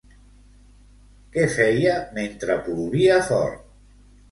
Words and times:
Què 1.35 1.43
feia 1.59 1.95
mentre 2.17 2.57
plovia 2.71 3.23
fort? 3.31 3.73